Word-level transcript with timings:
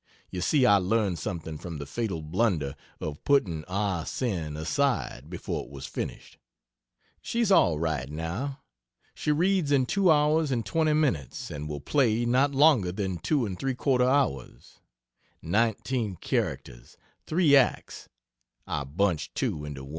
(You 0.31 0.41
see 0.41 0.65
I 0.65 0.77
learned 0.77 1.19
something 1.19 1.59
from 1.59 1.77
the 1.77 1.85
fatal 1.85 2.23
blunder 2.23 2.75
of 2.99 3.23
putting 3.23 3.63
"Ah 3.67 4.03
Sin" 4.03 4.57
aside 4.57 5.29
before 5.29 5.65
it 5.65 5.69
was 5.69 5.85
finished.) 5.85 6.39
She's 7.21 7.51
all 7.51 7.77
right, 7.77 8.09
now. 8.09 8.61
She 9.13 9.31
reads 9.31 9.71
in 9.71 9.85
two 9.85 10.09
hours 10.09 10.49
and 10.49 10.65
20 10.65 10.93
minutes 10.93 11.51
and 11.51 11.69
will 11.69 11.81
play 11.81 12.25
not 12.25 12.49
longer 12.49 12.91
than 12.91 13.19
2 13.19 13.41
3/4 13.41 14.01
hours. 14.03 14.79
Nineteen 15.39 16.15
characters; 16.15 16.97
3 17.27 17.55
acts; 17.55 18.09
(I 18.65 18.85
bunched 18.85 19.35
2 19.35 19.65
into 19.65 19.83
1.) 19.85 19.89